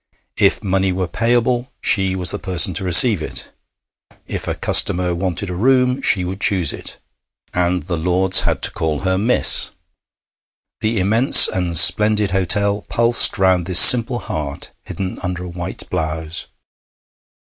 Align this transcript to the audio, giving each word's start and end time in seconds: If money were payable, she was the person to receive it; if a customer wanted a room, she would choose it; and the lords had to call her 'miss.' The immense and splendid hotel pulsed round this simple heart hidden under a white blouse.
If 0.37 0.63
money 0.63 0.91
were 0.91 1.07
payable, 1.07 1.71
she 1.79 2.15
was 2.15 2.31
the 2.31 2.39
person 2.39 2.73
to 2.73 2.83
receive 2.83 3.21
it; 3.21 3.51
if 4.25 4.47
a 4.47 4.55
customer 4.55 5.13
wanted 5.13 5.47
a 5.51 5.53
room, 5.53 6.01
she 6.01 6.25
would 6.25 6.41
choose 6.41 6.73
it; 6.73 6.97
and 7.53 7.83
the 7.83 7.97
lords 7.97 8.41
had 8.41 8.63
to 8.63 8.71
call 8.71 9.01
her 9.01 9.19
'miss.' 9.19 9.69
The 10.79 10.99
immense 10.99 11.47
and 11.47 11.77
splendid 11.77 12.31
hotel 12.31 12.81
pulsed 12.89 13.37
round 13.37 13.67
this 13.67 13.79
simple 13.79 14.17
heart 14.17 14.71
hidden 14.81 15.19
under 15.21 15.43
a 15.43 15.47
white 15.49 15.87
blouse. 15.91 16.47